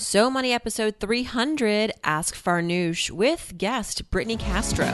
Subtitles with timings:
[0.00, 4.86] So Money episode 300 Ask Farnoosh with guest Brittany Castro.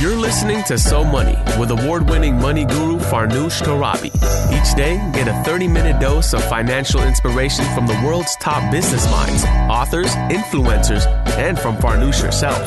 [0.00, 4.10] You're listening to So Money with award winning money guru Farnoosh Torabi.
[4.52, 9.08] Each day, get a 30 minute dose of financial inspiration from the world's top business
[9.12, 11.06] minds, authors, influencers,
[11.38, 12.66] and from Farnoosh herself.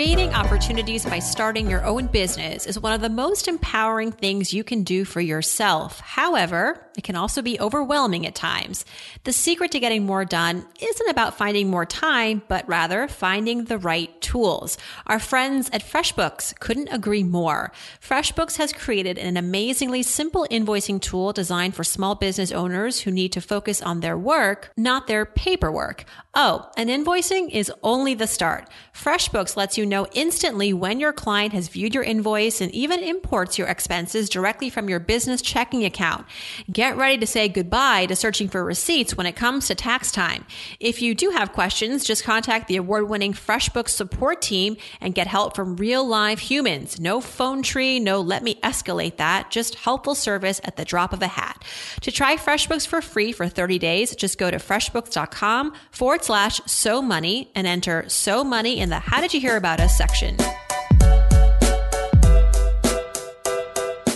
[0.00, 4.64] Creating opportunities by starting your own business is one of the most empowering things you
[4.64, 6.00] can do for yourself.
[6.00, 8.86] However, it can also be overwhelming at times.
[9.24, 13.76] The secret to getting more done isn't about finding more time, but rather finding the
[13.76, 14.78] right tools.
[15.06, 17.70] Our friends at FreshBooks couldn't agree more.
[18.02, 23.32] FreshBooks has created an amazingly simple invoicing tool designed for small business owners who need
[23.32, 26.06] to focus on their work, not their paperwork.
[26.34, 28.68] Oh, and invoicing is only the start.
[28.94, 33.58] FreshBooks lets you know instantly when your client has viewed your invoice and even imports
[33.58, 36.24] your expenses directly from your business checking account.
[36.72, 40.46] Get ready to say goodbye to searching for receipts when it comes to tax time.
[40.78, 45.26] If you do have questions, just contact the award winning FreshBooks support team and get
[45.26, 46.98] help from real live humans.
[46.98, 51.20] No phone tree, no let me escalate that, just helpful service at the drop of
[51.20, 51.62] a hat.
[52.02, 57.02] To try FreshBooks for free for 30 days, just go to freshbooks.com forward slash so
[57.02, 60.36] money and enter so money in the how did you hear about us section.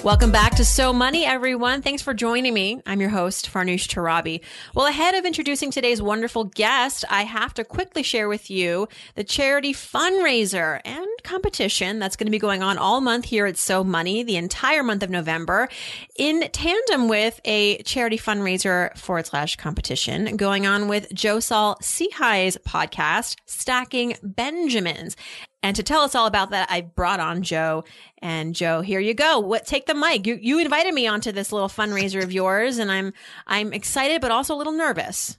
[0.05, 1.81] Welcome back to So Money, everyone.
[1.81, 2.83] Thanks for joining me.
[2.85, 4.43] I'm your host, Farnoosh Torabi.
[4.75, 9.25] Well, ahead of introducing today's wonderful guest, I have to quickly share with you the
[9.25, 13.83] charity fundraiser and competition that's going to be going on all month here at So
[13.83, 15.71] Money, the entire month of November,
[16.19, 23.37] in tandem with a charity fundraiser forward slash competition going on with Joe Saul-Sehy's podcast,
[23.47, 25.17] Stacking Benjamins.
[25.65, 27.85] And to tell us all about that, I brought on Joe.
[28.19, 29.39] And Joe, here you go.
[29.39, 30.27] What take the mic?
[30.27, 33.15] You you invited me onto this little fundraiser of yours, and I'm
[33.47, 35.39] I'm excited, but also a little nervous.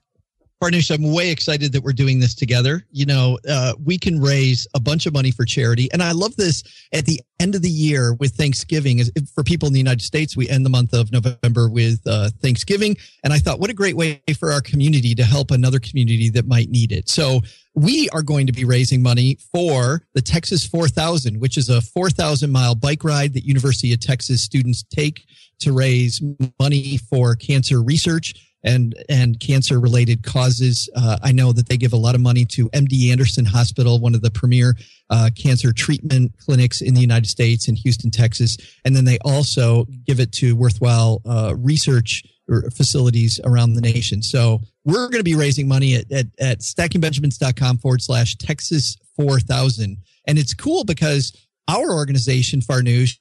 [0.64, 2.86] Farnoosh, I'm way excited that we're doing this together.
[2.90, 5.90] You know, uh, we can raise a bunch of money for charity.
[5.92, 9.02] And I love this at the end of the year with Thanksgiving.
[9.34, 12.96] For people in the United States, we end the month of November with uh, Thanksgiving.
[13.24, 16.48] And I thought, what a great way for our community to help another community that
[16.48, 17.10] might need it.
[17.10, 17.42] So
[17.74, 22.50] we are going to be raising money for the Texas 4000, which is a 4,000
[22.50, 25.26] mile bike ride that University of Texas students take
[25.60, 26.22] to raise
[26.60, 28.34] money for cancer research
[28.66, 30.90] and and cancer related causes.
[30.96, 34.16] Uh, I know that they give a lot of money to MD Anderson Hospital, one
[34.16, 34.76] of the premier
[35.10, 39.86] uh, cancer treatment clinics in the United States in Houston, Texas, and then they also
[40.06, 42.24] give it to worthwhile uh, research
[42.76, 44.22] facilities around the nation.
[44.22, 49.98] So we're going to be raising money at, at, at stackingbenjamins.com forward slash Texas 4000.
[50.28, 51.36] And it's cool because
[51.68, 53.18] our organization, Farnoosh,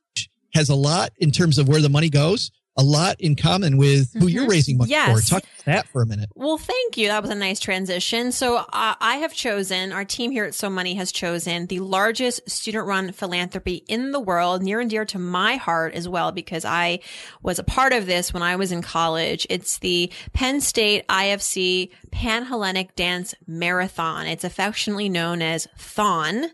[0.55, 4.13] has a lot in terms of where the money goes a lot in common with
[4.13, 4.29] who mm-hmm.
[4.29, 5.29] you're raising money yes.
[5.29, 5.35] for.
[5.35, 6.29] Talk about that for a minute.
[6.35, 7.09] Well, thank you.
[7.09, 8.33] That was a nice transition.
[8.33, 12.49] So uh, I have chosen, our team here at So Money has chosen the largest
[12.51, 16.65] student run philanthropy in the world, near and dear to my heart as well, because
[16.65, 17.01] I
[17.43, 19.47] was a part of this when I was in college.
[19.49, 24.27] It's the Penn State IFC Panhellenic Dance Marathon.
[24.27, 26.47] It's affectionately known as THON,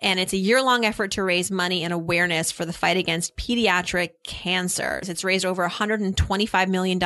[0.00, 3.36] and it's a year long effort to raise money and awareness for the fight against
[3.36, 5.00] pediatric cancer.
[5.02, 7.00] It's raised over over $125 million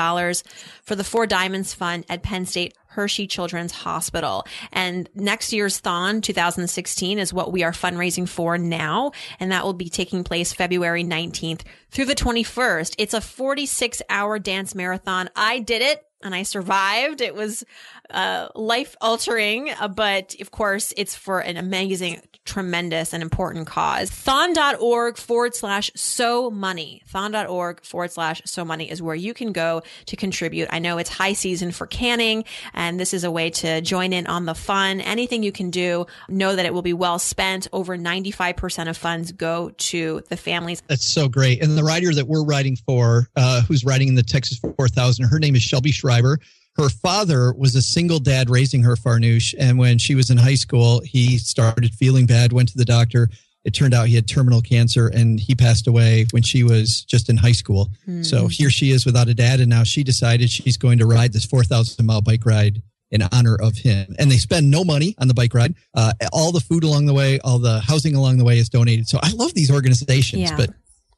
[0.83, 4.47] for the Four Diamonds Fund at Penn State Hershey Children's Hospital.
[4.73, 9.11] And next year's Thon 2016 is what we are fundraising for now.
[9.41, 12.95] And that will be taking place February 19th through the 21st.
[12.99, 15.29] It's a 46 hour dance marathon.
[15.35, 17.21] I did it and I survived.
[17.21, 17.65] It was
[18.11, 24.11] uh, life altering, uh, but of course, it's for an amazing, tremendous, and important cause.
[24.11, 27.03] Thon.org forward slash so money.
[27.09, 30.69] Thon.org forward slash so money is where you can go to contribute.
[30.71, 34.27] I know it's high season for canning, and this is a way to join in
[34.27, 35.01] on the fun.
[35.01, 37.69] Anything you can do, know that it will be well spent.
[37.73, 40.83] Over 95% of funds go to the families.
[40.89, 41.63] That's so great.
[41.63, 45.39] And the rider that we're writing for, uh, who's writing in the Texas 4000, her
[45.39, 46.39] name is Shelby Schreiber
[46.77, 49.55] her father was a single dad raising her Farnoosh.
[49.59, 53.29] And when she was in high school, he started feeling bad, went to the doctor.
[53.65, 57.31] It turned out he had terminal cancer and he passed away when she was just
[57.31, 57.91] in high school.
[58.07, 58.27] Mm.
[58.27, 59.61] So here she is without a dad.
[59.61, 63.57] And now she decided she's going to ride this 4,000 mile bike ride in honor
[63.61, 64.15] of him.
[64.19, 65.75] And they spend no money on the bike ride.
[65.95, 69.09] Uh, all the food along the way, all the housing along the way is donated.
[69.09, 70.57] So I love these organizations, yeah.
[70.57, 70.71] but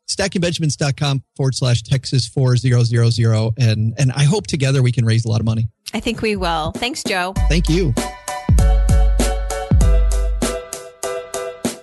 [0.09, 3.53] stackingbenjamins.com forward slash Texas 4000.
[3.59, 5.69] And, and I hope together we can raise a lot of money.
[5.95, 6.73] I think we will.
[6.73, 7.35] Thanks, Joe.
[7.49, 7.95] Thank you.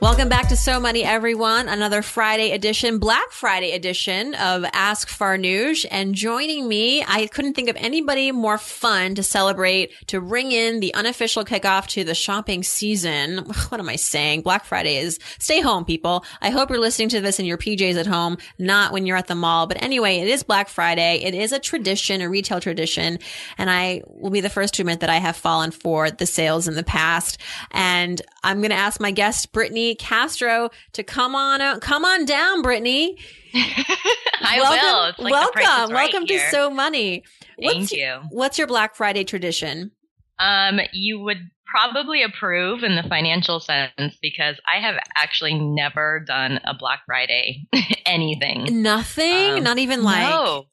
[0.03, 1.69] Welcome back to So Money, everyone.
[1.69, 5.85] Another Friday edition, Black Friday edition of Ask Farnoosh.
[5.89, 10.81] And joining me, I couldn't think of anybody more fun to celebrate, to ring in
[10.81, 13.45] the unofficial kickoff to the shopping season.
[13.69, 14.41] What am I saying?
[14.41, 16.25] Black Friday is stay home, people.
[16.41, 19.27] I hope you're listening to this in your PJs at home, not when you're at
[19.27, 19.67] the mall.
[19.67, 21.21] But anyway, it is Black Friday.
[21.23, 23.19] It is a tradition, a retail tradition.
[23.57, 26.67] And I will be the first to admit that I have fallen for the sales
[26.67, 27.37] in the past.
[27.71, 32.25] And I'm going to ask my guest, Brittany Castro to come on out, come on
[32.25, 33.17] down, Brittany.
[33.53, 35.05] I welcome, will.
[35.05, 36.39] It's like welcome, right welcome here.
[36.39, 37.23] to So Money.
[37.59, 38.19] Thank what's, you.
[38.29, 39.91] What's your Black Friday tradition?
[40.39, 41.37] Um, you would
[41.73, 47.67] probably approve in the financial sense because I have actually never done a Black Friday
[48.05, 48.81] anything.
[48.81, 50.65] Nothing, Um, not even like no,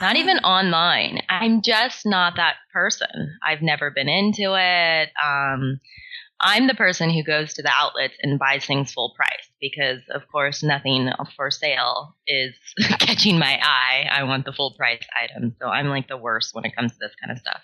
[0.00, 1.22] not even online.
[1.28, 3.36] I'm just not that person.
[3.44, 5.08] I've never been into it.
[5.24, 5.80] Um,
[6.40, 10.22] I'm the person who goes to the outlets and buys things full price because, of
[10.30, 12.54] course, nothing for sale is
[12.98, 14.08] catching my eye.
[14.10, 15.56] I want the full price item.
[15.60, 17.62] So I'm like the worst when it comes to this kind of stuff.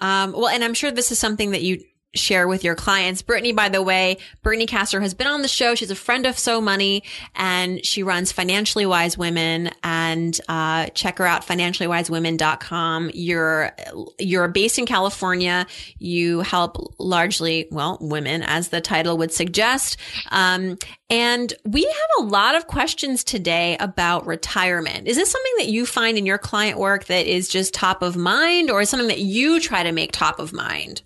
[0.00, 1.80] Um, well, and I'm sure this is something that you
[2.14, 3.22] share with your clients.
[3.22, 5.74] Brittany, by the way, Brittany Castro has been on the show.
[5.74, 7.02] She's a friend of So Money
[7.34, 13.10] and she runs Financially Wise Women and, uh, check her out, financiallywisewomen.com.
[13.12, 13.72] You're,
[14.18, 15.66] you're based in California.
[15.98, 19.98] You help largely, well, women as the title would suggest.
[20.30, 20.78] Um,
[21.10, 25.06] and we have a lot of questions today about retirement.
[25.06, 28.16] Is this something that you find in your client work that is just top of
[28.16, 31.02] mind or is something that you try to make top of mind?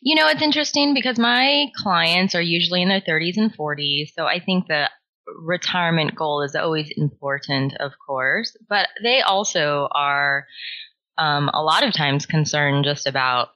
[0.00, 4.12] You know, it's interesting because my clients are usually in their 30s and 40s.
[4.14, 4.88] So I think the
[5.36, 10.46] retirement goal is always important, of course, but they also are
[11.18, 13.48] um, a lot of times concerned just about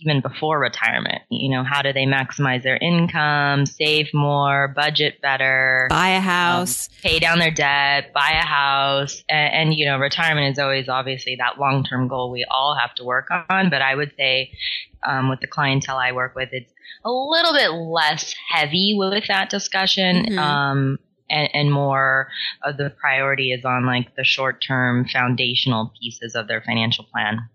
[0.00, 1.22] even before retirement.
[1.30, 6.88] You know, how do they maximize their income, save more, budget better, buy a house,
[6.88, 10.88] um, pay down their debt, buy a house, and, and you know, retirement is always
[10.88, 13.70] obviously that long term goal we all have to work on.
[13.70, 14.52] But I would say,
[15.06, 16.72] um, with the clientele I work with, it's
[17.04, 20.26] a little bit less heavy with that discussion.
[20.26, 20.38] Mhm.
[20.38, 20.98] Um,
[21.30, 22.28] and, and more
[22.64, 27.48] of the priority is on like the short term foundational pieces of their financial plan.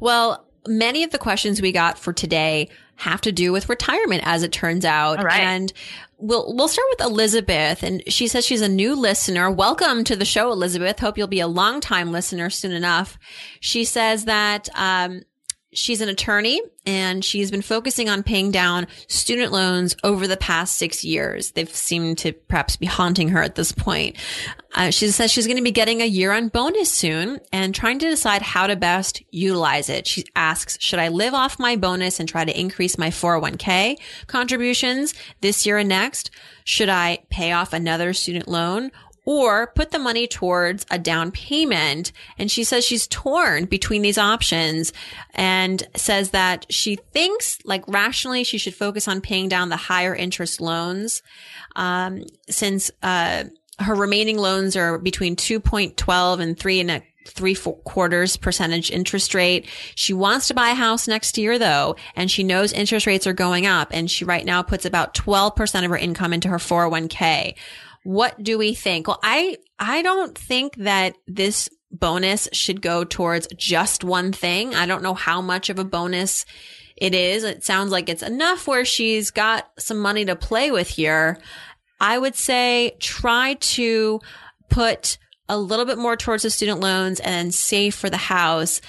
[0.00, 4.42] Well, many of the questions we got for today have to do with retirement, as
[4.42, 5.22] it turns out.
[5.22, 5.40] Right.
[5.40, 5.72] And
[6.18, 9.50] we'll we'll start with Elizabeth, and she says she's a new listener.
[9.50, 10.98] Welcome to the show, Elizabeth.
[10.98, 13.18] Hope you'll be a long time listener soon enough.
[13.60, 15.22] She says that um,
[15.76, 20.76] she's an attorney and she's been focusing on paying down student loans over the past
[20.76, 21.52] six years.
[21.52, 24.16] They've seemed to perhaps be haunting her at this point.
[24.74, 27.98] Uh, she says she's going to be getting a year on bonus soon and trying
[27.98, 30.06] to decide how to best utilize it.
[30.06, 33.96] She asks, should I live off my bonus and try to increase my 401k
[34.26, 36.30] contributions this year and next?
[36.64, 38.90] Should I pay off another student loan
[39.26, 42.12] or put the money towards a down payment.
[42.38, 44.92] And she says she's torn between these options
[45.34, 50.14] and says that she thinks like rationally she should focus on paying down the higher
[50.14, 51.22] interest loans.
[51.74, 53.44] Um, since, uh,
[53.78, 59.66] her remaining loans are between 2.12 and three and a three quarters percentage interest rate.
[59.94, 63.32] She wants to buy a house next year though, and she knows interest rates are
[63.32, 67.54] going up and she right now puts about 12% of her income into her 401k.
[68.06, 69.08] What do we think?
[69.08, 74.76] Well, I, I don't think that this bonus should go towards just one thing.
[74.76, 76.44] I don't know how much of a bonus
[76.96, 77.42] it is.
[77.42, 81.38] It sounds like it's enough where she's got some money to play with here.
[82.00, 84.20] I would say try to
[84.70, 88.80] put a little bit more towards the student loans and save for the house.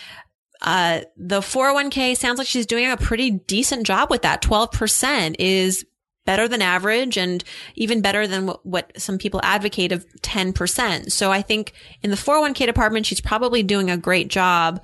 [0.62, 4.44] Uh, the 401k sounds like she's doing a pretty decent job with that.
[4.44, 5.86] 12% is
[6.28, 7.44] better than average and
[7.76, 11.12] even better than what, what some people advocate of 10%.
[11.12, 14.84] So I think in the 401k department, she's probably doing a great job.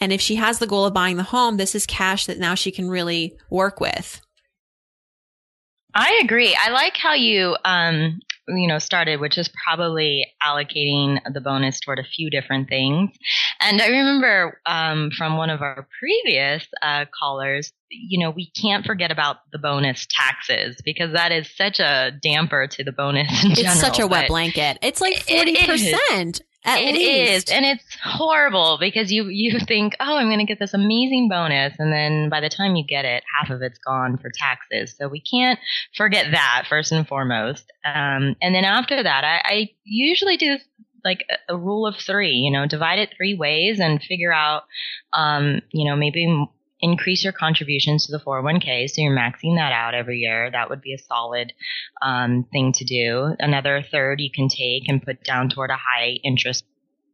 [0.00, 2.54] And if she has the goal of buying the home, this is cash that now
[2.54, 4.20] she can really work with.
[5.94, 6.56] I agree.
[6.58, 11.98] I like how you um you know started which is probably allocating the bonus toward
[11.98, 13.10] a few different things.
[13.60, 18.84] And I remember um from one of our previous uh callers, you know, we can't
[18.84, 23.52] forget about the bonus taxes because that is such a damper to the bonus in
[23.52, 23.80] It's general.
[23.80, 24.78] such a wet blanket.
[24.82, 25.58] It's like It- it
[26.10, 26.40] 40%.
[26.66, 27.48] At It least.
[27.48, 31.28] is, and it's horrible because you you think, oh, I'm going to get this amazing
[31.28, 34.94] bonus, and then by the time you get it, half of it's gone for taxes.
[34.98, 35.58] So we can't
[35.94, 37.70] forget that first and foremost.
[37.84, 40.56] Um, and then after that, I, I usually do
[41.04, 42.32] like a, a rule of three.
[42.32, 44.62] You know, divide it three ways and figure out,
[45.12, 46.26] um, you know, maybe
[46.84, 50.50] increase your contributions to the 401k so you're maxing that out every year.
[50.50, 51.52] That would be a solid
[52.02, 53.34] um, thing to do.
[53.38, 56.64] Another third you can take and put down toward a high interest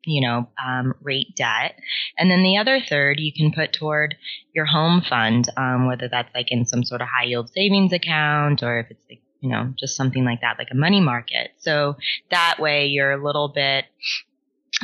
[0.04, 1.78] you know um, rate debt.
[2.18, 4.16] And then the other third you can put toward
[4.54, 8.62] your home fund um, whether that's like in some sort of high yield savings account
[8.62, 11.52] or if it's like you know just something like that like a money market.
[11.58, 11.96] So
[12.30, 13.84] that way you're a little bit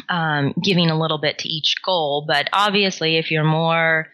[0.08, 2.24] um, giving a little bit to each goal.
[2.26, 4.08] But obviously if you're more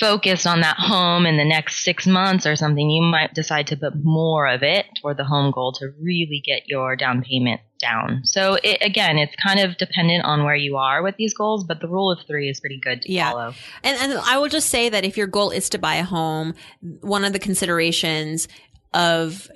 [0.00, 3.76] focused on that home in the next six months or something, you might decide to
[3.76, 8.22] put more of it toward the home goal to really get your down payment down.
[8.24, 11.80] So it, again, it's kind of dependent on where you are with these goals, but
[11.80, 13.30] the rule of three is pretty good to Yeah.
[13.32, 13.54] follow.
[13.82, 16.54] And, and I will just say that if your goal is to buy a home,
[17.00, 18.48] one of the considerations
[18.94, 19.50] of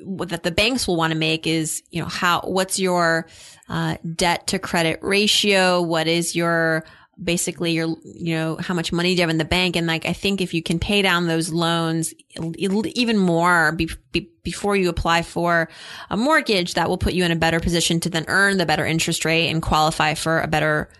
[0.00, 3.26] that the banks will want to make is, you know, how, what's your,
[3.68, 5.80] uh, debt to credit ratio?
[5.80, 6.84] What is your,
[7.22, 9.76] basically your, you know, how much money do you have in the bank?
[9.76, 12.12] And like, I think if you can pay down those loans
[12.56, 15.68] even more be, be, before you apply for
[16.10, 18.84] a mortgage, that will put you in a better position to then earn the better
[18.84, 20.90] interest rate and qualify for a better,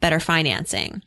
[0.00, 1.02] better financing.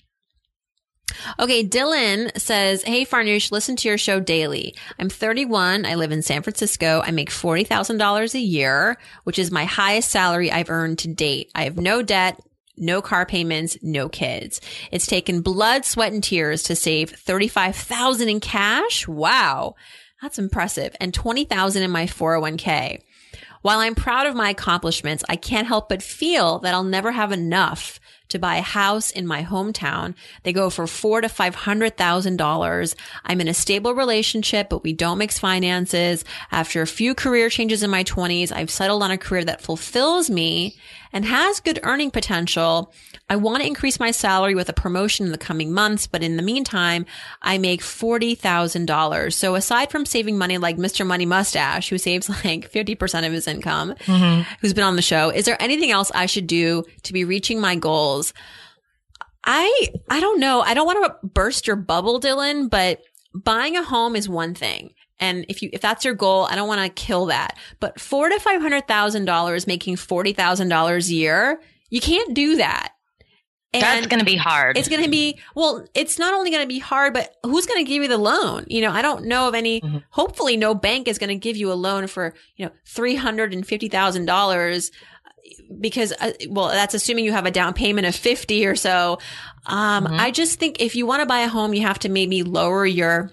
[1.39, 4.75] Okay, Dylan says, Hey Farnoosh, listen to your show daily.
[4.97, 5.85] I'm 31.
[5.85, 7.01] I live in San Francisco.
[7.05, 11.51] I make $40,000 a year, which is my highest salary I've earned to date.
[11.53, 12.39] I have no debt,
[12.81, 14.59] no car payments, no kids.
[14.91, 19.07] It's taken blood, sweat, and tears to save 35,000 in cash.
[19.07, 19.75] Wow.
[20.21, 20.95] That's impressive.
[20.99, 23.01] And 20,000 in my 401k.
[23.61, 27.31] While I'm proud of my accomplishments, I can't help but feel that I'll never have
[27.31, 30.15] enough to buy a house in my hometown.
[30.43, 32.95] They go for four to five hundred thousand dollars.
[33.23, 36.23] I'm in a stable relationship, but we don't mix finances.
[36.51, 40.29] After a few career changes in my twenties, I've settled on a career that fulfills
[40.29, 40.77] me
[41.13, 42.93] and has good earning potential.
[43.29, 46.37] I want to increase my salary with a promotion in the coming months, but in
[46.37, 47.05] the meantime,
[47.41, 49.33] I make $40,000.
[49.33, 51.05] So aside from saving money like Mr.
[51.05, 54.41] Money Mustache, who saves like 50% of his income, mm-hmm.
[54.61, 57.59] who's been on the show, is there anything else I should do to be reaching
[57.59, 58.33] my goals?
[59.43, 60.61] I, I don't know.
[60.61, 63.01] I don't want to burst your bubble, Dylan, but
[63.33, 64.93] buying a home is one thing.
[65.21, 67.57] And if you, if that's your goal, I don't want to kill that.
[67.79, 72.33] But four to five hundred thousand dollars, making forty thousand dollars a year, you can't
[72.33, 72.89] do that.
[73.73, 74.77] That's going to be hard.
[74.77, 75.85] it's going to be well.
[75.93, 78.65] It's not only going to be hard, but who's going to give you the loan?
[78.67, 79.79] You know, I don't know of any.
[79.79, 80.03] Mhm.
[80.09, 83.53] Hopefully, no bank is going to give you a loan for you know three hundred
[83.53, 84.91] and fifty thousand dollars
[85.79, 89.17] because uh, well that's assuming you have a down payment of 50 or so
[89.65, 90.19] um Mhm.
[90.19, 92.85] i just think if you want to buy a home you have to maybe lower
[92.85, 93.31] your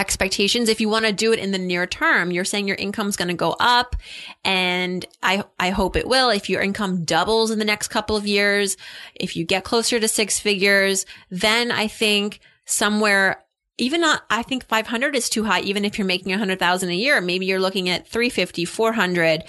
[0.00, 0.70] expectations.
[0.70, 3.28] If you want to do it in the near term you're saying your income's going
[3.28, 3.96] to go up
[4.44, 6.30] and i i hope it will.
[6.30, 8.78] If your income doubles in the next couple of years
[9.14, 13.44] if you get closer to six figures then i think somewhere
[13.76, 17.20] even not i think 500 is too high even if you're making 100000 a year.
[17.20, 19.44] Maybe you're looking at 350 400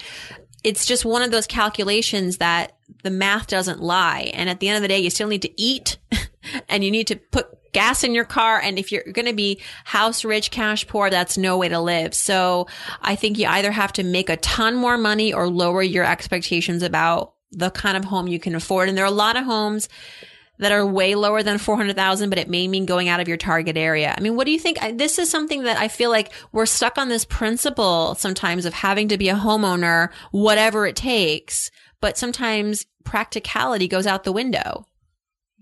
[0.64, 4.30] it's just one of those calculations that the math doesn't lie.
[4.32, 5.98] And at the end of the day, you still need to eat
[6.68, 8.60] and you need to put gas in your car.
[8.60, 12.14] And if you're going to be house rich, cash poor, that's no way to live.
[12.14, 12.68] So
[13.00, 16.82] I think you either have to make a ton more money or lower your expectations
[16.82, 18.88] about the kind of home you can afford.
[18.88, 19.88] And there are a lot of homes
[20.58, 23.76] that are way lower than 400,000, but it may mean going out of your target
[23.76, 24.14] area.
[24.16, 24.78] I mean, what do you think?
[24.96, 29.08] This is something that I feel like we're stuck on this principle sometimes of having
[29.08, 31.70] to be a homeowner, whatever it takes.
[32.00, 34.86] But sometimes practicality goes out the window.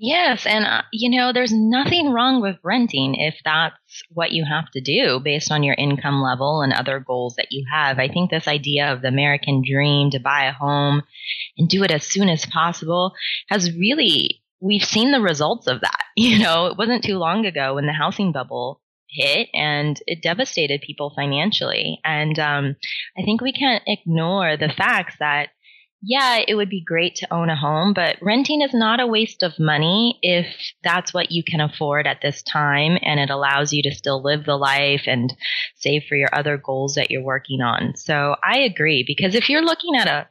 [0.03, 3.75] Yes, and uh, you know, there's nothing wrong with renting if that's
[4.09, 7.67] what you have to do based on your income level and other goals that you
[7.71, 7.99] have.
[7.99, 11.03] I think this idea of the American dream to buy a home
[11.59, 13.13] and do it as soon as possible
[13.51, 16.05] has really we've seen the results of that.
[16.17, 20.83] You know, it wasn't too long ago when the housing bubble hit and it devastated
[20.83, 21.99] people financially.
[22.05, 22.77] And um,
[23.19, 25.51] I think we can't ignore the facts that
[26.03, 29.43] yeah, it would be great to own a home, but renting is not a waste
[29.43, 30.47] of money if
[30.83, 34.45] that's what you can afford at this time and it allows you to still live
[34.45, 35.35] the life and
[35.77, 37.97] save for your other goals that you're working on.
[37.97, 40.29] So I agree because if you're looking at a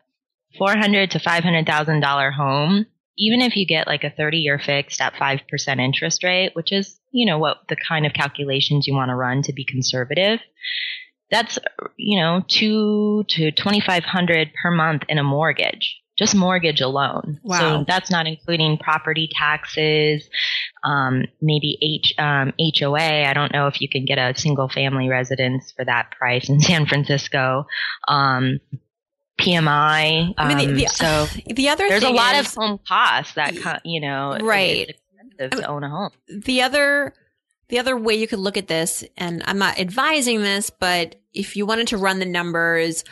[0.57, 2.87] four hundred to five hundred thousand dollar home,
[3.19, 6.99] even if you get like a 30 year fixed at 5% interest rate, which is,
[7.11, 10.39] you know, what the kind of calculations you want to run to be conservative,
[11.31, 11.59] that's,
[11.97, 17.39] you know, two to 2500 per month in a mortgage just mortgage alone.
[17.43, 17.59] Wow.
[17.59, 20.29] So that's not including property taxes,
[20.83, 23.23] um, maybe H, um, HOA.
[23.23, 26.59] I don't know if you can get a single family residence for that price in
[26.59, 27.65] San Francisco.
[28.09, 28.59] Um,
[29.39, 30.33] PMI.
[30.37, 33.35] I mean, the, um, the, so the other there's a lot is- of home costs
[33.35, 34.93] that you know Right.
[35.39, 36.11] to own a home.
[36.27, 37.13] the other
[37.69, 41.55] the other way you could look at this and i'm not advising this but if
[41.55, 43.03] you wanted to run the numbers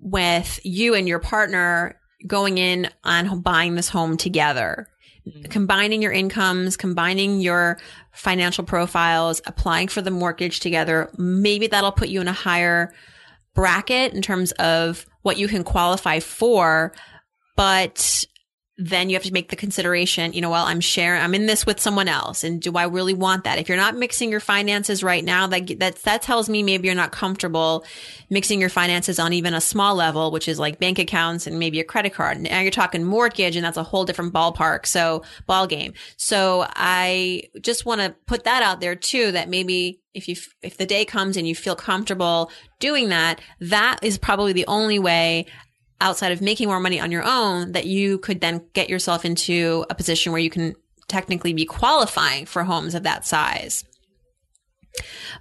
[0.00, 4.88] with you and your partner going in on buying this home together
[5.26, 5.42] mm-hmm.
[5.44, 7.78] combining your incomes combining your
[8.12, 12.92] financial profiles applying for the mortgage together maybe that'll put you in a higher
[13.54, 16.92] bracket in terms of what you can qualify for
[17.56, 18.24] but
[18.80, 21.66] then you have to make the consideration, you know, well, I'm sharing, I'm in this
[21.66, 22.44] with someone else.
[22.44, 23.58] And do I really want that?
[23.58, 26.94] If you're not mixing your finances right now, that, that, that tells me maybe you're
[26.94, 27.84] not comfortable
[28.30, 31.80] mixing your finances on even a small level, which is like bank accounts and maybe
[31.80, 32.38] a credit card.
[32.38, 34.86] Now you're talking mortgage and that's a whole different ballpark.
[34.86, 35.94] So ball game.
[36.16, 40.76] So I just want to put that out there too, that maybe if you, if
[40.76, 45.46] the day comes and you feel comfortable doing that, that is probably the only way
[46.00, 49.84] outside of making more money on your own that you could then get yourself into
[49.90, 50.74] a position where you can
[51.08, 53.84] technically be qualifying for homes of that size.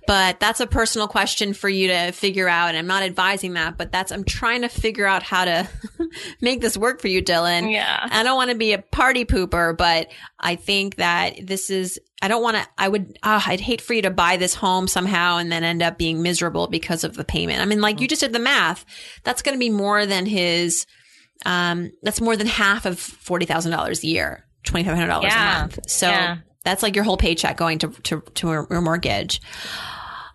[0.05, 2.69] But that's a personal question for you to figure out.
[2.69, 5.69] And I'm not advising that, but that's, I'm trying to figure out how to
[6.41, 7.71] make this work for you, Dylan.
[7.71, 8.07] Yeah.
[8.09, 10.09] I don't want to be a party pooper, but
[10.39, 13.93] I think that this is, I don't want to, I would, oh, I'd hate for
[13.93, 17.23] you to buy this home somehow and then end up being miserable because of the
[17.23, 17.61] payment.
[17.61, 18.85] I mean, like you just did the math.
[19.23, 20.87] That's going to be more than his,
[21.45, 25.57] um, that's more than half of $40,000 a year, $2,500 Yeah.
[25.57, 25.79] a month.
[25.87, 26.37] So Yeah.
[26.63, 29.39] that's like your whole paycheck going to, to, to a, a mortgage.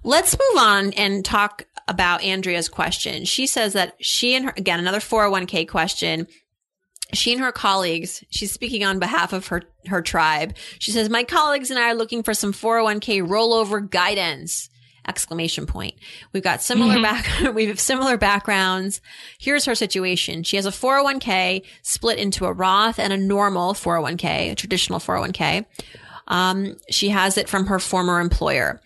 [0.04, 3.24] Let's move on and talk about Andrea's question.
[3.24, 6.26] She says that she and her, again, another 401k question.
[7.12, 10.56] She and her colleagues, she's speaking on behalf of her, her tribe.
[10.78, 14.70] She says, my colleagues and I are looking for some 401k rollover guidance.
[15.06, 15.94] Exclamation point.
[16.32, 19.00] We've got similar back, we have similar backgrounds.
[19.38, 20.44] Here's her situation.
[20.44, 25.66] She has a 401k split into a Roth and a normal 401k, a traditional 401k.
[26.28, 28.80] Um, she has it from her former employer.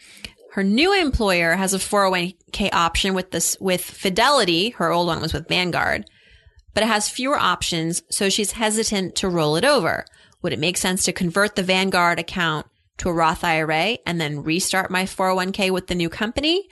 [0.53, 4.71] Her new employer has a 401k option with this, with Fidelity.
[4.71, 6.07] Her old one was with Vanguard,
[6.77, 8.03] but it has fewer options.
[8.11, 10.05] So she's hesitant to roll it over.
[10.43, 12.67] Would it make sense to convert the Vanguard account
[12.99, 16.69] to a Roth IRA and then restart my 401k with the new company?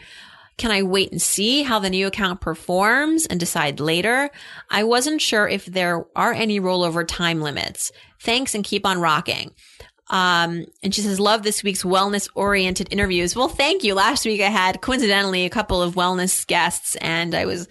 [0.59, 4.29] Can I wait and see how the new account performs and decide later?
[4.69, 7.90] I wasn't sure if there are any rollover time limits.
[8.21, 9.53] Thanks and keep on rocking.
[10.11, 13.35] Um, and she says, love this week's wellness oriented interviews.
[13.35, 13.95] Well, thank you.
[13.95, 17.69] Last week I had coincidentally a couple of wellness guests and I was,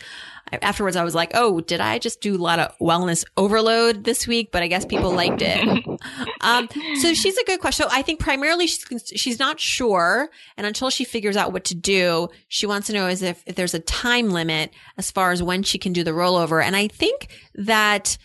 [0.62, 4.28] afterwards I was like, oh, did I just do a lot of wellness overload this
[4.28, 4.52] week?
[4.52, 5.86] But I guess people liked it.
[6.42, 6.68] um,
[7.02, 7.86] so she's a good question.
[7.86, 10.30] So I think primarily she's, she's not sure.
[10.58, 13.56] And until she figures out what to do, she wants to know is if, if
[13.56, 16.64] there's a time limit as far as when she can do the rollover.
[16.64, 18.18] And I think that,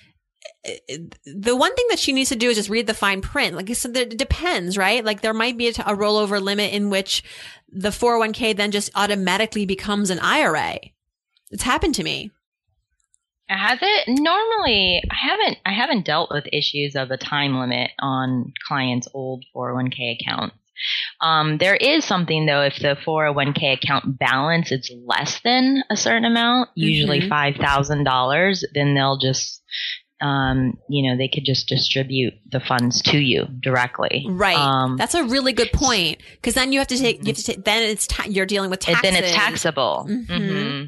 [1.24, 3.56] the one thing that she needs to do is just read the fine print.
[3.56, 5.04] Like said, it depends, right?
[5.04, 7.22] Like there might be a, a rollover limit in which
[7.70, 10.78] the 401k then just automatically becomes an IRA.
[11.50, 12.30] It's happened to me.
[13.48, 14.04] Has it?
[14.08, 15.58] Normally, I haven't.
[15.64, 20.54] I haven't dealt with issues of a time limit on clients' old 401k accounts.
[21.20, 22.62] Um, there is something though.
[22.62, 27.28] If the 401k account balance is less than a certain amount, usually Mhm.
[27.30, 29.62] five thousand dollars, then they'll just,
[30.20, 34.24] um, you know, they could just distribute the funds to you directly.
[34.28, 34.56] Right.
[34.56, 36.18] Um, That's a really good point.
[36.42, 38.70] Cause then you have to take, you have to take, then it's, ta- you're dealing
[38.70, 39.02] with taxes.
[39.02, 40.06] then it's taxable.
[40.08, 40.26] Mhm.
[40.26, 40.84] hmm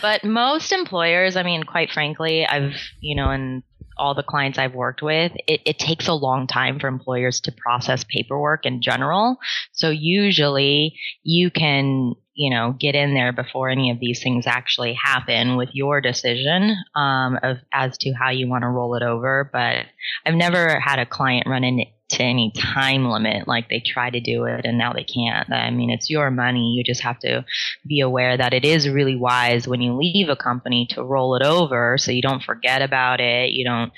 [0.00, 3.62] But most employers, I mean, quite frankly, I've, you know, and
[4.00, 7.52] all the clients I've worked with, it, it takes a long time for employers to
[7.52, 9.36] process paperwork in general.
[9.72, 14.94] So usually you can, you know, get in there before any of these things actually
[14.94, 19.50] happen with your decision um, of as to how you want to roll it over.
[19.52, 19.84] But
[20.24, 21.84] I've never had a client run into
[22.18, 25.50] any time limit like they try to do it and now they can't.
[25.52, 26.72] I mean, it's your money.
[26.74, 27.44] You just have to
[27.86, 31.42] be aware that it is really wise when you leave a company to roll it
[31.42, 33.50] over so you don't forget about it.
[33.50, 33.92] You don't,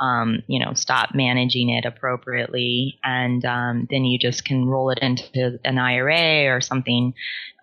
[0.00, 2.98] um, you know, stop managing it appropriately.
[3.02, 7.14] And um, then you just can roll it into an IRA or something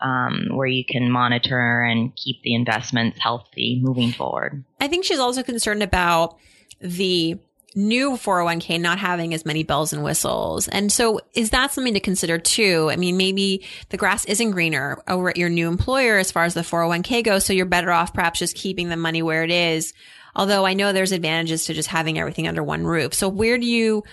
[0.01, 4.63] um, where you can monitor and keep the investments healthy moving forward.
[4.79, 6.37] I think she's also concerned about
[6.79, 7.39] the
[7.75, 10.67] new 401k not having as many bells and whistles.
[10.67, 12.89] And so is that something to consider too?
[12.91, 16.53] I mean, maybe the grass isn't greener over at your new employer as far as
[16.53, 17.45] the 401k goes.
[17.45, 19.93] So you're better off perhaps just keeping the money where it is
[20.35, 23.13] Although I know there's advantages to just having everything under one roof.
[23.13, 24.03] So where do you,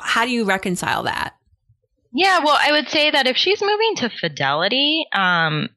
[0.00, 1.34] how do you reconcile that?
[2.12, 5.68] Yeah, well, I would say that if she's moving to Fidelity, um,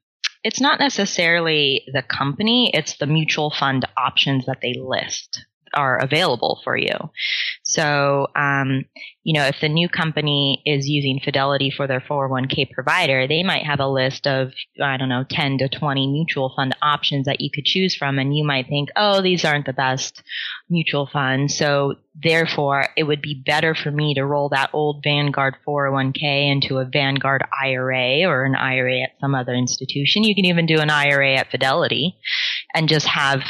[0.43, 6.61] it's not necessarily the company, it's the mutual fund options that they list are available
[6.63, 6.95] for you.
[7.63, 8.85] So, um,
[9.23, 13.65] you know, if the new company is using Fidelity for their 401k provider, they might
[13.65, 17.49] have a list of, I don't know, 10 to 20 mutual fund options that you
[17.53, 18.19] could choose from.
[18.19, 20.21] And you might think, oh, these aren't the best
[20.69, 21.57] mutual funds.
[21.57, 26.77] So therefore, it would be better for me to roll that old Vanguard 401k into
[26.77, 30.23] a Vanguard IRA or an IRA at some other institution.
[30.23, 32.15] You can even do an IRA at Fidelity
[32.75, 33.41] and just have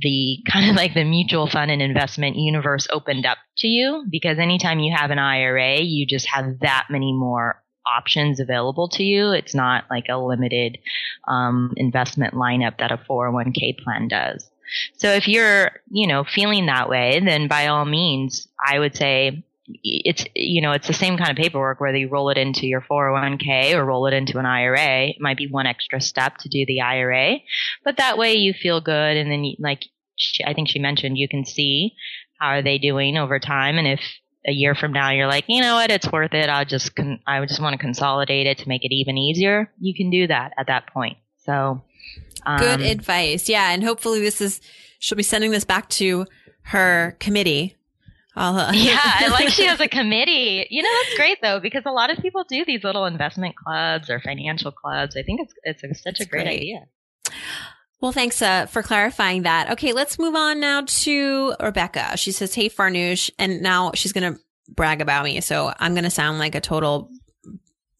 [0.00, 4.38] the kind of like the mutual fund and investment universe opened up to you because
[4.38, 9.32] anytime you have an IRA, you just have that many more options available to you.
[9.32, 10.78] It's not like a limited
[11.28, 14.48] um, investment lineup that a 401k plan does.
[14.98, 19.44] So if you're, you know, feeling that way, then by all means, I would say
[19.82, 22.80] it's you know it's the same kind of paperwork whether you roll it into your
[22.80, 25.08] 401k or roll it into an IRA.
[25.08, 27.38] It might be one extra step to do the IRA,
[27.84, 29.84] but that way you feel good, and then you, like
[30.16, 31.94] she, I think she mentioned, you can see
[32.38, 34.00] how are they doing over time, and if
[34.46, 36.48] a year from now you're like, you know what, it's worth it.
[36.48, 39.70] I'll just con- I just want to consolidate it to make it even easier.
[39.78, 41.18] You can do that at that point.
[41.44, 41.82] So
[42.46, 44.60] um, good advice, yeah, and hopefully this is
[44.98, 46.26] she'll be sending this back to
[46.62, 47.76] her committee
[48.36, 50.66] uh, yeah, I like she has a committee.
[50.70, 54.08] You know, that's great though because a lot of people do these little investment clubs
[54.08, 55.16] or financial clubs.
[55.16, 56.86] I think it's it's such a great, great, idea.
[58.00, 59.72] Well, thanks uh, for clarifying that.
[59.72, 62.16] Okay, let's move on now to Rebecca.
[62.16, 65.40] She says, "Hey, Farnoosh," and now she's going to brag about me.
[65.40, 67.10] So I'm going to sound like a total,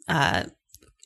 [0.08, 0.44] uh,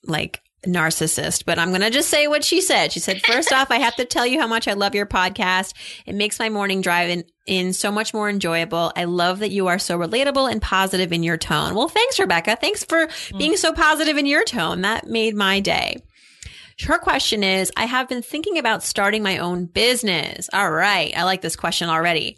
[0.05, 2.93] like narcissist, but I'm going to just say what she said.
[2.93, 5.75] She said, first off, I have to tell you how much I love your podcast.
[6.07, 8.93] It makes my morning drive in, in so much more enjoyable.
[8.97, 11.75] I love that you are so relatable and positive in your tone.
[11.75, 12.57] Well, thanks, Rebecca.
[12.61, 13.39] Thanks for mm.
[13.39, 14.83] being so positive in your tone.
[14.83, 16.03] That made my day.
[16.81, 20.51] Her question is, I have been thinking about starting my own business.
[20.53, 21.17] All right.
[21.17, 22.37] I like this question already.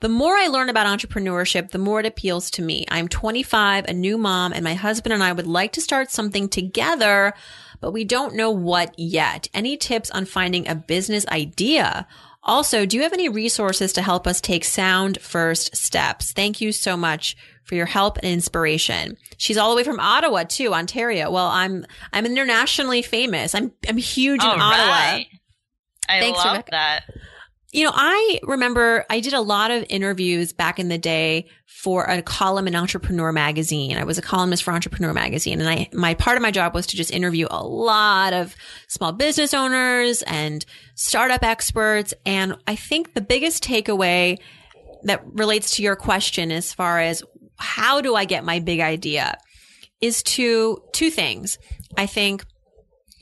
[0.00, 2.86] The more I learn about entrepreneurship, the more it appeals to me.
[2.90, 6.48] I'm 25, a new mom, and my husband and I would like to start something
[6.48, 7.34] together,
[7.80, 9.48] but we don't know what yet.
[9.52, 12.06] Any tips on finding a business idea?
[12.42, 16.32] Also, do you have any resources to help us take sound first steps?
[16.32, 19.18] Thank you so much for your help and inspiration.
[19.36, 21.30] She's all the way from Ottawa too, Ontario.
[21.30, 23.54] Well, I'm I'm internationally famous.
[23.54, 24.86] I'm I'm huge all in Ottawa.
[24.86, 25.26] Right.
[26.08, 26.70] I Thanks, love Rebecca.
[26.70, 27.04] that.
[27.72, 32.04] You know, I remember I did a lot of interviews back in the day for
[32.04, 33.96] a column in Entrepreneur magazine.
[33.96, 36.88] I was a columnist for Entrepreneur magazine and I, my part of my job was
[36.88, 38.56] to just interview a lot of
[38.88, 42.12] small business owners and startup experts.
[42.26, 44.38] And I think the biggest takeaway
[45.04, 47.22] that relates to your question as far as
[47.56, 49.38] how do I get my big idea
[50.00, 51.58] is to two things.
[51.96, 52.44] I think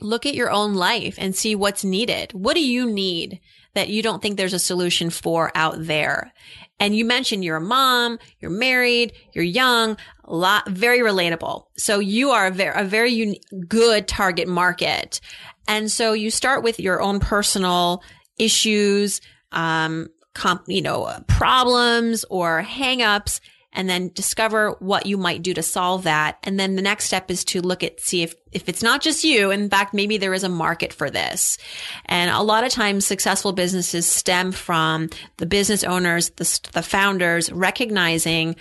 [0.01, 2.31] look at your own life and see what's needed.
[2.33, 3.41] What do you need?
[3.73, 6.33] That you don't think there's a solution for out there.
[6.79, 11.65] And you mentioned you're a mom, you're married, you're young, a lot, very relatable.
[11.77, 15.19] So you are a very, a very good target market.
[15.67, 18.01] And so you start with your own personal
[18.37, 23.39] issues, um, comp, you know, problems or hangups
[23.73, 26.37] and then discover what you might do to solve that.
[26.43, 29.23] And then the next step is to look at, see if, if it's not just
[29.23, 29.51] you.
[29.51, 31.57] In fact, maybe there is a market for this.
[32.05, 37.51] And a lot of times successful businesses stem from the business owners, the, the founders
[37.51, 38.55] recognizing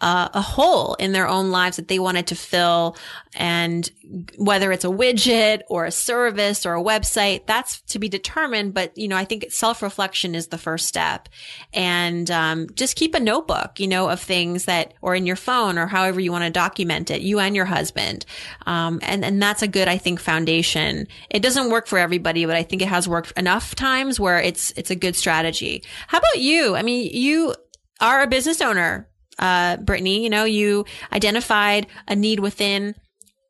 [0.00, 2.96] uh, a hole in their own lives that they wanted to fill.
[3.34, 3.90] And
[4.36, 8.74] whether it's a widget or a service or a website, that's to be determined.
[8.74, 11.28] But, you know, I think self reflection is the first step.
[11.72, 15.78] And um, just keep a notebook, you know, of things that, or in your phone
[15.78, 18.24] or however you want to document it, you and your husband.
[18.66, 21.08] Um, and, and that's a good, I think, foundation.
[21.30, 24.72] It doesn't work for everybody, but I think it has worked enough times where it's,
[24.76, 25.82] it's a good strategy.
[26.06, 26.76] How about you?
[26.76, 27.54] I mean, you
[28.00, 29.07] are a business owner
[29.38, 32.94] uh, Brittany, you know, you identified a need within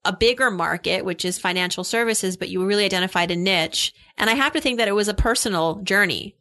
[0.05, 3.92] a bigger market, which is financial services, but you really identified a niche.
[4.16, 6.35] And I have to think that it was a personal journey.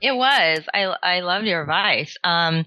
[0.00, 0.60] It was.
[0.74, 2.16] I, I loved your advice.
[2.22, 2.66] Um,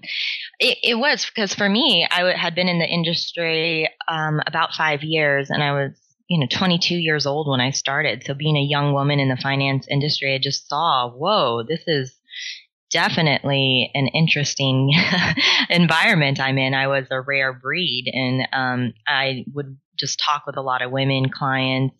[0.58, 4.74] it, it was because for me, I w- had been in the industry um, about
[4.74, 5.92] five years and I was,
[6.28, 8.24] you know, 22 years old when I started.
[8.24, 12.19] So being a young woman in the finance industry, I just saw, whoa, this is
[12.90, 14.92] definitely an interesting
[15.70, 16.74] environment I'm in.
[16.74, 20.90] I was a rare breed, and um, I would just talk with a lot of
[20.90, 21.96] women clients.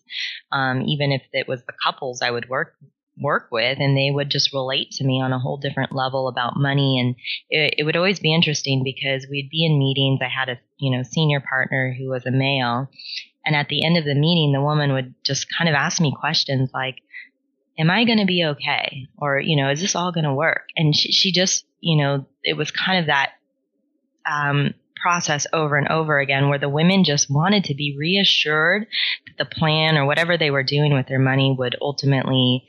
[0.51, 2.75] Um, even if it was the couples I would work
[3.19, 6.53] work with and they would just relate to me on a whole different level about
[6.55, 7.15] money and
[7.49, 10.89] it, it, would always be interesting because we'd be in meetings i had a you
[10.89, 12.89] know senior partner who was a male
[13.45, 16.15] and at the end of the meeting the woman would just kind of ask me
[16.19, 16.95] questions like
[17.77, 20.69] am i going to be okay or you know is this all going to work
[20.75, 23.31] and she, she just you know it was kind of that
[24.29, 28.85] um, process over and over again where the women just wanted to be reassured
[29.25, 32.63] that the plan or whatever they were doing with their money would ultimately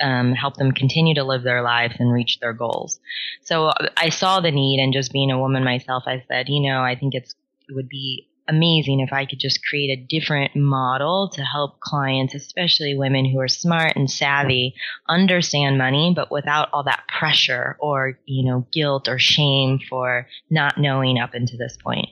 [0.00, 2.98] um, help them continue to live their lives and reach their goals.
[3.42, 6.82] So I saw the need, and just being a woman myself, I said, you know,
[6.82, 7.34] I think it's
[7.68, 12.34] it would be amazing if I could just create a different model to help clients,
[12.34, 14.74] especially women who are smart and savvy,
[15.08, 20.78] understand money, but without all that pressure or, you know, guilt or shame for not
[20.78, 22.08] knowing up until this point.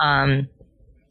[0.00, 0.48] Um,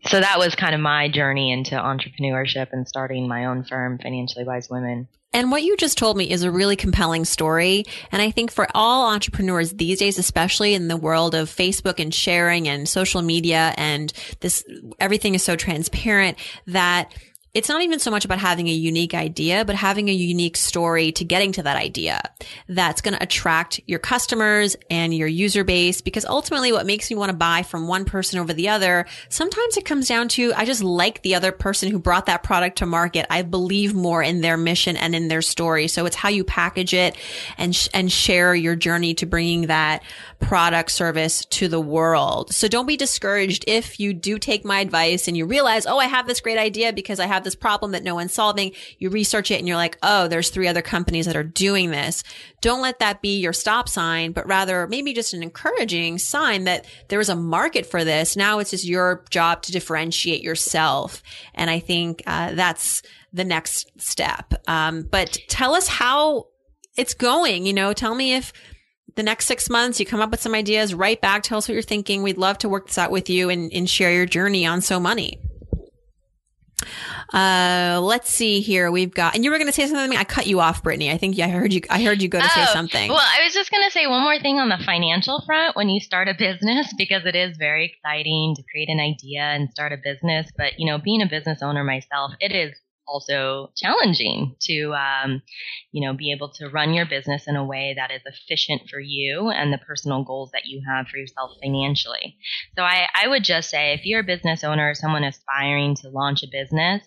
[0.08, 4.46] so that was kind of my journey into entrepreneurship and starting my own firm, Financially
[4.46, 5.08] Wise Women.
[5.34, 7.86] And what you just told me is a really compelling story.
[8.12, 12.14] And I think for all entrepreneurs these days, especially in the world of Facebook and
[12.14, 14.64] sharing and social media and this,
[15.00, 17.14] everything is so transparent that
[17.54, 21.12] it's not even so much about having a unique idea, but having a unique story
[21.12, 22.22] to getting to that idea
[22.70, 26.00] that's going to attract your customers and your user base.
[26.00, 29.76] Because ultimately what makes me want to buy from one person over the other, sometimes
[29.76, 32.86] it comes down to, I just like the other person who brought that product to
[32.86, 33.26] market.
[33.30, 35.90] I believe more in their mission and in their story.
[35.90, 37.18] So it's how you package it
[37.58, 40.04] and, sh- and share your journey to bringing that
[40.40, 42.54] product service to the world.
[42.54, 46.06] So don't be discouraged if you do take my advice and you realize, oh, I
[46.06, 48.72] have this great idea because I have this problem that no one's solving.
[48.98, 52.24] You research it and you're like, oh, there's three other companies that are doing this.
[52.62, 56.86] Don't let that be your stop sign, but rather maybe just an encouraging sign that
[57.10, 58.36] there is a market for this.
[58.36, 61.24] Now it's just your job to differentiate yourself.
[61.54, 63.02] And I think uh, that's
[63.34, 64.54] the next step.
[64.68, 66.48] Um, but tell us how
[66.98, 67.66] it's going.
[67.66, 68.54] You know, tell me if
[69.16, 71.74] the next six months, you come up with some ideas, write back, tell us what
[71.74, 72.24] you're thinking.
[72.24, 75.00] We'd love to work this out with you and, and share your journey on So
[75.00, 75.40] Money.
[77.34, 78.92] Uh, let's see here.
[78.92, 80.18] We've got, and you were going to say something.
[80.18, 81.12] I cut you off, Brittany.
[81.12, 81.82] I think I heard you.
[81.90, 83.10] I heard you go to oh, say something.
[83.10, 85.90] Well, I was just going to say one more thing on the financial front when
[85.90, 89.92] you start a business because it is very exciting to create an idea and start
[89.92, 90.50] a business.
[90.58, 92.76] But you know, being a business owner myself, it is
[93.08, 95.42] also challenging to, um,
[95.92, 99.00] you know, be able to run your business in a way that is efficient for
[99.00, 102.38] you and the personal goals that you have for yourself financially.
[102.78, 106.10] So I, I would just say if you're a business owner or someone aspiring to
[106.10, 107.02] launch a business,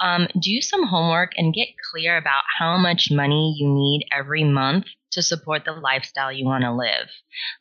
[0.00, 4.86] um, do some homework and get clear about how much money you need every month
[5.12, 7.08] to support the lifestyle you want to live.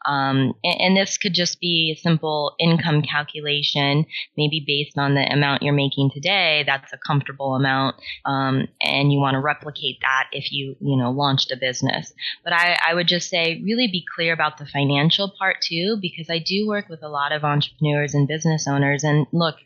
[0.05, 4.05] Um, and, and, this could just be a simple income calculation,
[4.35, 6.63] maybe based on the amount you're making today.
[6.65, 11.11] That's a comfortable amount, um, and you want to replicate that if you you know
[11.11, 12.11] launched a business.
[12.43, 16.29] But I, I would just say really be clear about the financial part too, because
[16.29, 19.03] I do work with a lot of entrepreneurs and business owners.
[19.03, 19.57] And look,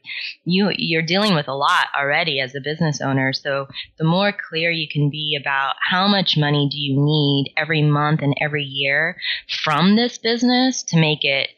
[0.43, 3.31] you you're dealing with a lot already as a business owner.
[3.31, 3.67] So
[3.97, 7.81] the more clear you can be about how much money do you need every every
[7.89, 9.15] month and every year
[9.63, 11.49] from this business to make it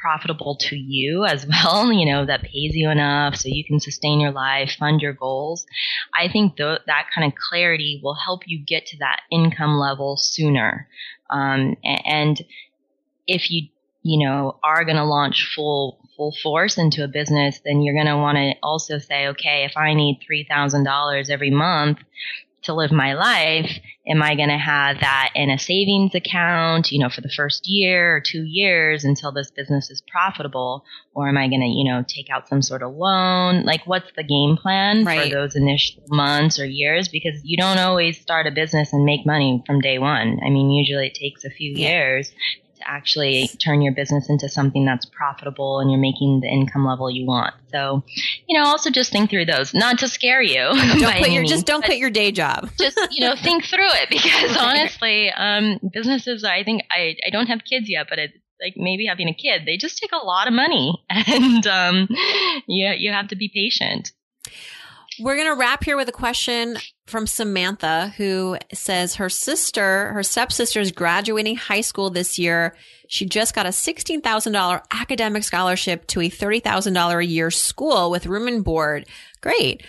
[0.00, 4.20] profitable to you as well, you know, that pays you enough so you can sustain
[4.20, 5.66] your life, fund your goals.
[6.16, 10.16] I think th- that kind of clarity will help you get to that income level
[10.16, 10.88] sooner.
[11.30, 12.40] Um, and
[13.26, 13.68] if you,
[14.04, 18.06] you know, are going to launch full full force into a business, then you're going
[18.06, 21.98] to want to also say, okay, if I need $3,000 every month
[22.66, 23.70] to live my life,
[24.06, 27.66] am I going to have that in a savings account, you know, for the first
[27.66, 30.84] year or two years until this business is profitable?
[31.14, 33.64] Or am I going to, you know, take out some sort of loan?
[33.64, 35.24] Like, what's the game plan right.
[35.24, 37.08] for those initial months or years?
[37.08, 40.38] Because you don't always start a business and make money from day one.
[40.44, 41.88] I mean, usually it takes a few yeah.
[41.88, 42.32] years
[42.86, 47.26] actually turn your business into something that's profitable and you're making the income level you
[47.26, 47.54] want.
[47.70, 48.02] So,
[48.48, 50.54] you know, also just think through those, not to scare you.
[50.98, 52.70] Don't quit your, means, just don't quit your day job.
[52.78, 57.46] just, you know, think through it because honestly, um, businesses, I think I, I don't
[57.46, 60.46] have kids yet, but it, like maybe having a kid, they just take a lot
[60.46, 62.08] of money and, um,
[62.66, 64.12] yeah, you have to be patient.
[65.20, 70.22] We're going to wrap here with a question from Samantha who says her sister, her
[70.22, 72.76] stepsister is graduating high school this year.
[73.08, 78.48] She just got a $16,000 academic scholarship to a $30,000 a year school with room
[78.48, 79.06] and board.
[79.40, 79.84] Great.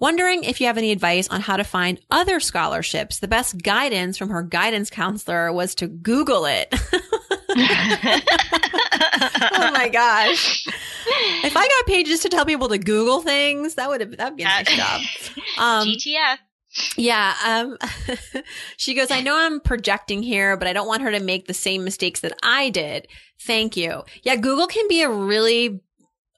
[0.00, 3.18] Wondering if you have any advice on how to find other scholarships.
[3.18, 6.74] The best guidance from her guidance counselor was to Google it.
[9.52, 10.66] oh my gosh.
[11.44, 14.42] If I got pages to tell people to Google things, that would have that'd be
[14.42, 15.00] a nice job.
[15.58, 16.38] Um, GTF.
[16.96, 17.34] Yeah.
[17.44, 17.76] Um,
[18.76, 21.54] she goes, I know I'm projecting here, but I don't want her to make the
[21.54, 23.08] same mistakes that I did.
[23.40, 24.04] Thank you.
[24.22, 24.36] Yeah.
[24.36, 25.80] Google can be a really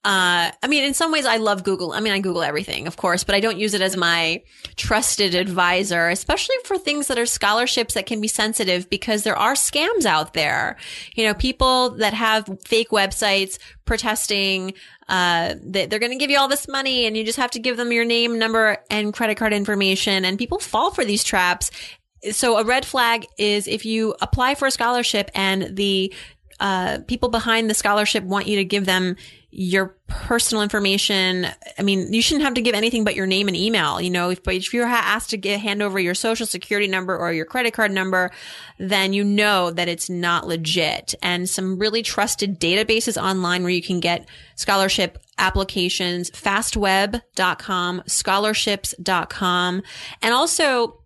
[0.04, 1.92] uh, I mean, in some ways, I love Google.
[1.92, 4.42] I mean, I Google everything, of course, but I don't use it as my
[4.74, 9.54] trusted advisor, especially for things that are scholarships that can be sensitive because there are
[9.54, 10.76] scams out there.
[11.14, 14.74] You know, people that have fake websites protesting,
[15.08, 17.60] uh, that they're going to give you all this money and you just have to
[17.60, 20.24] give them your name, number, and credit card information.
[20.24, 21.70] And people fall for these traps.
[22.32, 26.12] So a red flag is if you apply for a scholarship and the
[26.62, 29.16] uh, people behind the scholarship want you to give them
[29.51, 31.48] your personal information.
[31.77, 34.01] I mean, you shouldn't have to give anything but your name and email.
[34.01, 37.33] You know, if, if you're asked to get, hand over your social security number or
[37.33, 38.31] your credit card number,
[38.79, 41.16] then you know that it's not legit.
[41.20, 49.83] And some really trusted databases online where you can get scholarship applications, fastweb.com, scholarships.com,
[50.22, 51.03] and also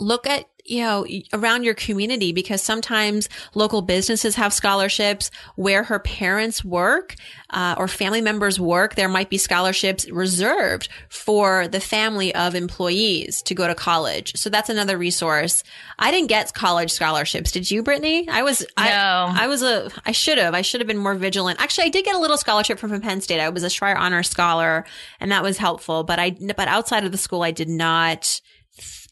[0.00, 5.98] look at you know, around your community because sometimes local businesses have scholarships where her
[5.98, 7.16] parents work
[7.50, 8.94] uh, or family members work.
[8.94, 14.36] There might be scholarships reserved for the family of employees to go to college.
[14.36, 15.64] So that's another resource.
[15.98, 17.50] I didn't get college scholarships.
[17.50, 18.28] Did you, Brittany?
[18.28, 18.66] I was, no.
[18.76, 21.60] I, I was a, I should have, I should have been more vigilant.
[21.60, 23.40] Actually, I did get a little scholarship from Penn State.
[23.40, 24.84] I was a Schreyer Honor Scholar
[25.18, 28.40] and that was helpful, but I, but outside of the school, I did not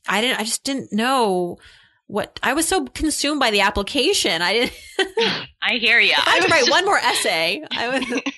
[0.08, 1.58] I didn't, I just didn't know
[2.06, 4.42] what I was so consumed by the application.
[4.42, 4.72] I didn't.
[5.62, 6.14] I hear you.
[6.26, 7.64] I had to write one more essay.
[7.70, 8.22] I was.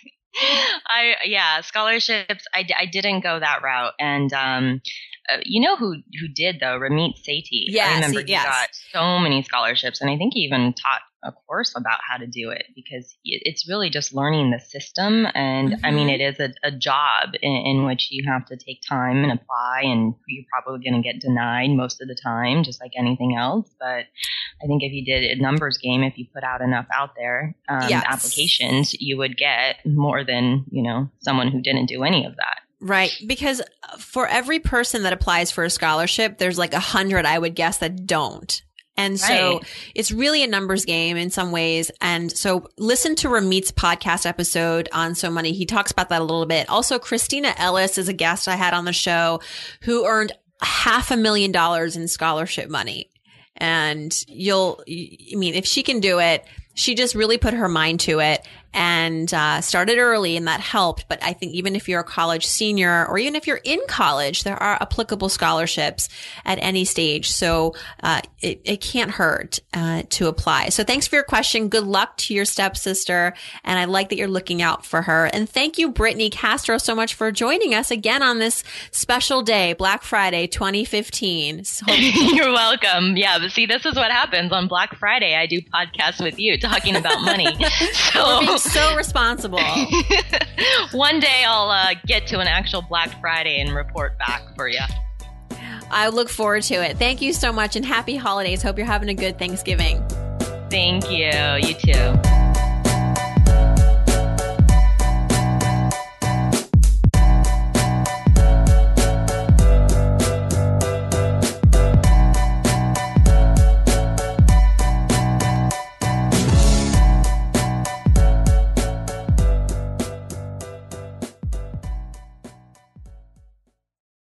[0.87, 2.45] I yeah scholarships.
[2.55, 4.81] I, I didn't go that route, and um,
[5.29, 6.79] uh, you know who who did though?
[6.79, 7.65] Ramit Sethi.
[7.67, 8.45] Yes, I remember he yes.
[8.45, 12.27] got so many scholarships, and I think he even taught a course about how to
[12.27, 15.27] do it because it's really just learning the system.
[15.35, 15.85] And mm-hmm.
[15.85, 16.21] I mean, mm-hmm.
[16.21, 19.83] it is a, a job in, in, which you have to take time and apply,
[19.85, 23.69] and you're probably going to get denied most of the time, just like anything else.
[23.81, 24.07] But
[24.63, 27.57] I think if you did a numbers game, if you put out enough out there,
[27.69, 28.05] um, yes.
[28.07, 32.61] applications, you would get more than, you know, someone who didn't do any of that.
[32.81, 33.13] Right.
[33.27, 33.61] Because
[33.99, 37.79] for every person that applies for a scholarship, there's like a hundred, I would guess,
[37.79, 38.63] that don't.
[38.99, 39.93] And so right.
[39.95, 41.91] it's really a numbers game in some ways.
[42.01, 45.53] And so listen to Ramit's podcast episode on So Money.
[45.53, 46.69] He talks about that a little bit.
[46.69, 49.41] Also, Kristina Ellis is a guest I had on the show
[49.83, 53.09] who earned half a million dollars in scholarship money.
[53.57, 58.01] And you'll, I mean, if she can do it, she just really put her mind
[58.01, 61.09] to it and uh, started early, and that helped.
[61.09, 64.45] But I think even if you're a college senior or even if you're in college,
[64.45, 66.09] there are applicable scholarships
[66.45, 67.31] at any stage.
[67.31, 70.69] So uh, it, it can't hurt uh, to apply.
[70.69, 71.69] So thanks for your question.
[71.69, 73.35] Good luck to your stepsister.
[73.65, 75.27] And I like that you're looking out for her.
[75.27, 79.73] And thank you, Brittany Castro, so much for joining us again on this special day,
[79.73, 81.65] Black Friday 2015.
[81.65, 83.17] So- you're welcome.
[83.17, 85.35] Yeah, but see, this is what happens on Black Friday.
[85.35, 87.47] I do podcasts with you talking about money.
[88.13, 89.61] So so responsible.
[90.93, 94.81] One day I'll uh, get to an actual Black Friday and report back for you.
[95.91, 96.99] I look forward to it.
[96.99, 98.63] Thank you so much and happy holidays.
[98.63, 100.07] Hope you're having a good Thanksgiving.
[100.71, 101.31] Thank you.
[101.67, 102.48] You too.